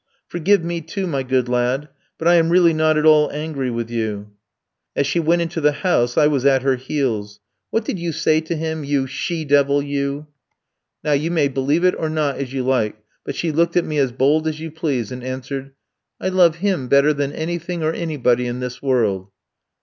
[0.27, 3.91] "'Forgive me, too, my good lad; but I am really not at all angry with
[3.91, 4.31] you.'
[4.95, 7.39] "As she went into the house I was at her heels.
[7.69, 10.25] "'What did you say to him, you she devil, you?'
[11.03, 13.99] "Now you may believe it or not as you like, but she looked at me
[13.99, 15.73] as bold as you please, and answered:
[16.19, 19.29] "'I love him better than anything or anybody in this world.'